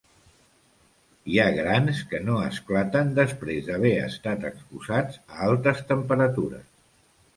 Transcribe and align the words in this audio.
Hi 1.33 1.37
ha 1.41 1.45
grans 1.57 1.99
que 2.13 2.21
no 2.29 2.39
esclaten 2.45 3.11
després 3.19 3.61
d'haver 3.69 3.93
estat 4.07 4.49
exposats 4.53 5.21
a 5.37 5.39
altes 5.51 5.85
temperatures. 5.93 6.67